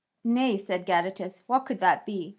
[0.23, 2.29] "Nay," said Gadatas, "what could that be?"